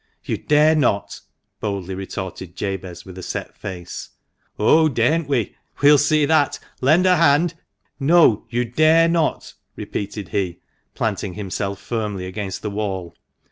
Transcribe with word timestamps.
"You 0.25 0.35
dare 0.37 0.73
not!" 0.73 1.21
boldly 1.61 1.93
retorted 1.93 2.55
Jabez, 2.55 3.05
with 3.05 3.19
a 3.19 3.21
set 3.21 3.55
face. 3.55 4.09
"Oh! 4.57 4.89
daren't 4.89 5.27
we? 5.27 5.55
We'll 5.79 5.99
see 5.99 6.25
that! 6.25 6.57
Lend 6.81 7.05
a 7.05 7.17
hand."" 7.17 7.53
No, 8.13 8.47
you 8.49 8.65
dare 8.65 9.07
not!" 9.07 9.53
repeated 9.75 10.29
he, 10.29 10.57
planting 10.95 11.35
himself 11.35 11.79
firmly 11.79 12.25
against 12.25 12.63
the 12.63 12.71
wall. 12.71 13.13